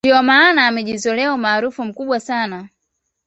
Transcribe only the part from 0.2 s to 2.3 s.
maana amejizolea umaarufu mkubwa